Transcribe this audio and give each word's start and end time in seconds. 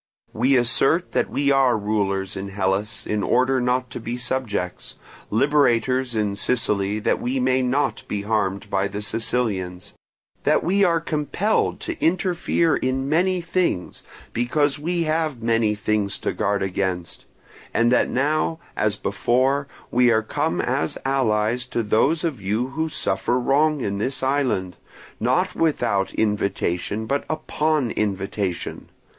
We 0.33 0.55
assert 0.55 1.11
that 1.11 1.29
we 1.29 1.51
are 1.51 1.77
rulers 1.77 2.35
in 2.35 2.47
Hellas 2.47 3.05
in 3.05 3.21
order 3.21 3.61
not 3.61 3.91
to 3.91 3.99
be 3.99 4.17
subjects; 4.17 4.95
liberators 5.29 6.15
in 6.15 6.35
Sicily 6.35 6.97
that 6.97 7.21
we 7.21 7.39
may 7.39 7.61
not 7.61 8.01
be 8.07 8.23
harmed 8.23 8.67
by 8.71 8.87
the 8.87 9.03
Sicilians; 9.03 9.93
that 10.43 10.63
we 10.63 10.83
are 10.83 10.99
compelled 10.99 11.79
to 11.81 12.03
interfere 12.03 12.75
in 12.77 13.09
many 13.09 13.41
things, 13.41 14.01
because 14.33 14.79
we 14.79 15.03
have 15.03 15.43
many 15.43 15.75
things 15.75 16.17
to 16.17 16.33
guard 16.33 16.63
against; 16.63 17.25
and 17.71 17.91
that 17.91 18.09
now, 18.09 18.57
as 18.75 18.95
before, 18.95 19.67
we 19.91 20.09
are 20.09 20.23
come 20.23 20.59
as 20.59 20.97
allies 21.05 21.67
to 21.67 21.83
those 21.83 22.23
of 22.23 22.41
you 22.41 22.69
who 22.69 22.89
suffer 22.89 23.39
wrong 23.39 23.81
in 23.81 23.99
this 23.99 24.23
island, 24.23 24.77
not 25.19 25.53
without 25.55 26.11
invitation 26.15 27.05
but 27.05 27.23
upon 27.29 27.91
invitation. 27.91 28.89